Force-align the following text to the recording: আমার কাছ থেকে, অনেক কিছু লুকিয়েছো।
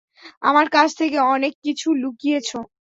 আমার 0.41 0.67
কাছ 0.71 0.89
থেকে, 0.97 1.17
অনেক 1.27 1.53
কিছু 1.65 1.87
লুকিয়েছো। 1.95 2.59